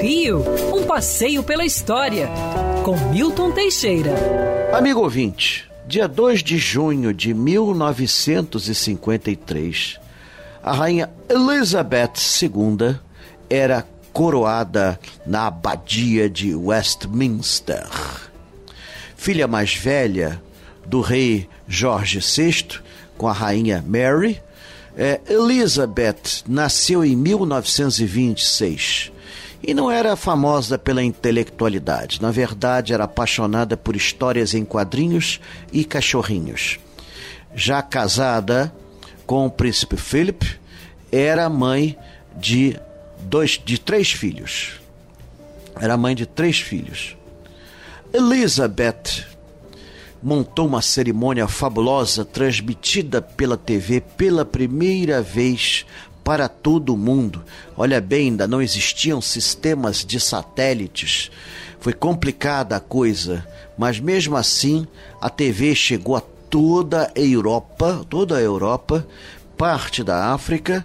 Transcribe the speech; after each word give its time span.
Rio, 0.00 0.42
um 0.74 0.84
passeio 0.84 1.42
pela 1.42 1.64
história, 1.64 2.28
com 2.84 2.94
Milton 3.10 3.50
Teixeira. 3.52 4.14
Amigo 4.72 5.00
ouvinte, 5.00 5.68
dia 5.86 6.06
2 6.06 6.42
de 6.42 6.58
junho 6.58 7.14
de 7.14 7.34
1953, 7.34 9.98
a 10.62 10.72
rainha 10.72 11.10
Elizabeth 11.28 12.12
II 12.42 12.96
era 13.48 13.86
coroada 14.12 15.00
na 15.26 15.46
abadia 15.48 16.28
de 16.28 16.54
Westminster. 16.54 17.88
Filha 19.16 19.46
mais 19.46 19.74
velha 19.74 20.42
do 20.86 21.00
rei 21.00 21.48
Jorge 21.68 22.20
VI 22.20 22.80
com 23.18 23.28
a 23.28 23.32
rainha 23.32 23.84
Mary, 23.86 24.40
é, 24.96 25.20
Elizabeth 25.28 26.42
nasceu 26.48 27.04
em 27.04 27.14
1926 27.14 29.12
e 29.62 29.74
não 29.74 29.90
era 29.90 30.16
famosa 30.16 30.78
pela 30.78 31.02
intelectualidade. 31.02 32.22
Na 32.22 32.30
verdade, 32.30 32.94
era 32.94 33.04
apaixonada 33.04 33.76
por 33.76 33.94
histórias 33.94 34.54
em 34.54 34.64
quadrinhos 34.64 35.40
e 35.72 35.84
cachorrinhos. 35.84 36.78
Já 37.54 37.82
casada 37.82 38.72
com 39.26 39.44
o 39.44 39.50
príncipe 39.50 39.96
Philip, 39.96 40.58
era 41.10 41.48
mãe 41.48 41.98
de 42.36 42.78
dois, 43.20 43.60
de 43.62 43.78
três 43.78 44.12
filhos. 44.12 44.80
Era 45.78 45.96
mãe 45.96 46.14
de 46.14 46.26
três 46.26 46.60
filhos. 46.60 47.16
Elizabeth 48.12 49.26
montou 50.22 50.66
uma 50.66 50.82
cerimônia 50.82 51.46
fabulosa 51.46 52.24
transmitida 52.24 53.20
pela 53.20 53.56
TV 53.56 54.00
pela 54.00 54.44
primeira 54.44 55.22
vez 55.22 55.84
para 56.24 56.48
todo 56.48 56.92
o 56.92 56.96
mundo. 56.96 57.44
Olha 57.76 58.00
bem, 58.00 58.30
ainda 58.30 58.48
não 58.48 58.60
existiam 58.60 59.20
sistemas 59.20 60.04
de 60.04 60.18
satélites. 60.18 61.30
Foi 61.78 61.92
complicada 61.92 62.76
a 62.76 62.80
coisa, 62.80 63.46
mas 63.78 64.00
mesmo 64.00 64.36
assim 64.36 64.86
a 65.20 65.30
TV 65.30 65.74
chegou 65.74 66.16
a 66.16 66.22
toda 66.50 67.12
a 67.14 67.20
Europa, 67.20 68.04
toda 68.08 68.36
a 68.36 68.40
Europa, 68.40 69.06
parte 69.56 70.02
da 70.02 70.32
África 70.32 70.84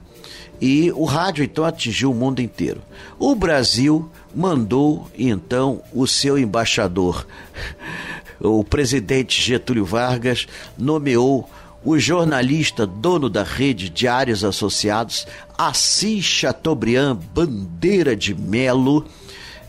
e 0.62 0.92
o 0.92 1.06
rádio 1.06 1.44
então 1.44 1.66
atingiu 1.66 2.12
o 2.12 2.16
mundo 2.16 2.40
inteiro. 2.40 2.82
O 3.18 3.34
Brasil 3.34 4.08
mandou 4.34 5.10
então 5.18 5.82
o 5.92 6.06
seu 6.06 6.38
embaixador 6.38 7.26
o 8.42 8.64
presidente 8.64 9.42
Getúlio 9.42 9.86
Vargas 9.86 10.47
nomeou 10.78 11.50
o 11.84 11.97
jornalista 11.97 12.86
dono 12.86 13.30
da 13.30 13.44
rede 13.44 13.89
Diários 13.89 14.44
Associados, 14.44 15.28
Assis 15.58 16.23
Chateaubriand 16.23 17.16
Bandeira 17.33 18.16
de 18.16 18.36
Melo, 18.36 19.06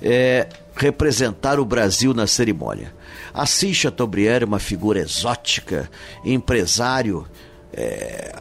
é, 0.01 0.49
representar 0.75 1.59
o 1.59 1.65
Brasil 1.65 2.13
na 2.13 2.27
cerimônia. 2.27 2.95
Assis 3.33 3.77
Chateaubriand 3.77 4.35
era 4.35 4.47
uma 4.47 4.59
figura 4.59 5.01
exótica, 5.01 5.91
empresário 6.25 7.27
é, 7.73 8.35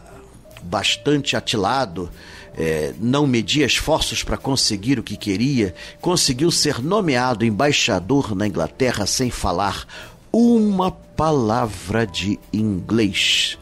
bastante 0.63 1.37
atilado, 1.37 2.09
é, 2.57 2.93
não 2.99 3.25
media 3.25 3.65
esforços 3.65 4.23
para 4.23 4.35
conseguir 4.35 4.99
o 4.99 5.03
que 5.03 5.15
queria, 5.15 5.73
conseguiu 6.01 6.51
ser 6.51 6.81
nomeado 6.81 7.45
embaixador 7.45 8.35
na 8.35 8.45
Inglaterra 8.45 9.05
sem 9.05 9.31
falar 9.31 9.87
uma 10.31 10.91
palavra 10.91 12.05
de 12.07 12.39
inglês. 12.53 13.57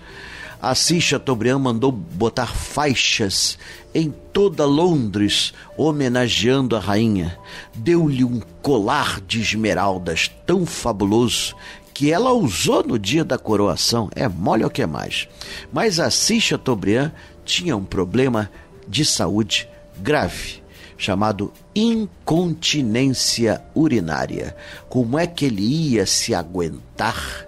Assis 0.62 1.03
Chateaubriand 1.03 1.59
mandou 1.59 1.92
botar 1.92 2.48
faixas 2.48 3.58
em 3.95 4.14
toda 4.34 4.66
Londres 4.66 5.53
homenageando 5.78 6.76
a 6.76 6.80
rainha. 6.80 7.38
Deu-lhe 7.73 8.23
um 8.23 8.42
colar 8.61 9.22
de 9.22 9.39
esmeraldas 9.39 10.30
tão 10.45 10.66
fabuloso 10.66 11.56
que 11.94 12.11
ela 12.11 12.34
usou 12.34 12.83
no 12.83 13.00
dia 13.00 13.23
da 13.23 13.38
coroação. 13.38 14.10
É 14.15 14.27
mole 14.27 14.65
o 14.65 14.70
que 14.70 14.82
é 14.82 14.88
mais. 14.88 15.27
Mas 15.71 15.99
Assis 15.99 16.44
Chateaubriand 16.44 17.11
tinha 17.45 17.76
um 17.76 17.83
problema 17.83 18.52
de 18.88 19.05
saúde 19.05 19.67
grave 19.98 20.61
chamado 20.99 21.52
incontinência 21.73 23.61
urinária. 23.73 24.55
Como 24.89 25.17
é 25.17 25.26
que 25.26 25.45
ele 25.45 25.64
ia 25.64 26.05
se 26.05 26.36
aguentar? 26.36 27.48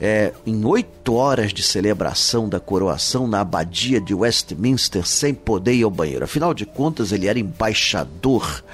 É, 0.00 0.32
em 0.46 0.64
oito 0.64 1.14
horas 1.14 1.52
de 1.52 1.62
celebração 1.62 2.48
da 2.48 2.58
coroação 2.58 3.26
na 3.26 3.40
abadia 3.40 4.00
de 4.00 4.14
Westminster 4.14 5.06
sem 5.06 5.34
poder 5.34 5.74
ir 5.74 5.82
ao 5.82 5.90
banheiro. 5.90 6.24
Afinal 6.24 6.54
de 6.54 6.64
contas, 6.64 7.12
ele 7.12 7.26
era 7.26 7.38
embaixador, 7.38 8.64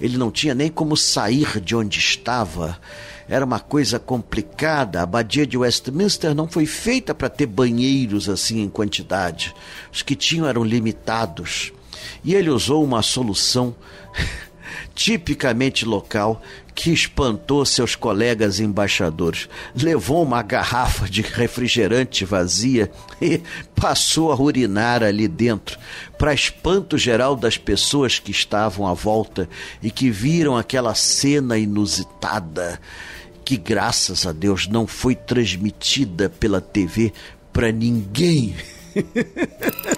ele 0.00 0.16
não 0.16 0.30
tinha 0.30 0.54
nem 0.54 0.70
como 0.70 0.96
sair 0.96 1.60
de 1.60 1.76
onde 1.76 1.98
estava. 1.98 2.78
Era 3.28 3.44
uma 3.44 3.60
coisa 3.60 3.98
complicada. 3.98 5.00
A 5.00 5.02
abadia 5.02 5.46
de 5.46 5.58
Westminster 5.58 6.34
não 6.34 6.48
foi 6.48 6.64
feita 6.64 7.14
para 7.14 7.28
ter 7.28 7.44
banheiros 7.44 8.28
assim 8.28 8.62
em 8.62 8.68
quantidade. 8.70 9.54
Os 9.92 10.00
que 10.00 10.14
tinham 10.14 10.46
eram 10.46 10.64
limitados. 10.64 11.72
E 12.24 12.34
ele 12.34 12.50
usou 12.50 12.84
uma 12.84 13.02
solução 13.02 13.74
tipicamente 14.94 15.84
local 15.84 16.42
que 16.78 16.92
espantou 16.92 17.64
seus 17.64 17.96
colegas 17.96 18.60
embaixadores. 18.60 19.48
Levou 19.74 20.22
uma 20.22 20.42
garrafa 20.42 21.08
de 21.08 21.22
refrigerante 21.22 22.24
vazia 22.24 22.88
e 23.20 23.40
passou 23.74 24.30
a 24.30 24.40
urinar 24.40 25.02
ali 25.02 25.26
dentro, 25.26 25.76
para 26.16 26.32
espanto 26.32 26.96
geral 26.96 27.34
das 27.34 27.58
pessoas 27.58 28.20
que 28.20 28.30
estavam 28.30 28.86
à 28.86 28.94
volta 28.94 29.48
e 29.82 29.90
que 29.90 30.08
viram 30.08 30.56
aquela 30.56 30.94
cena 30.94 31.58
inusitada, 31.58 32.80
que 33.44 33.56
graças 33.56 34.24
a 34.24 34.30
Deus 34.30 34.68
não 34.68 34.86
foi 34.86 35.16
transmitida 35.16 36.30
pela 36.30 36.60
TV 36.60 37.12
para 37.52 37.72
ninguém. 37.72 38.54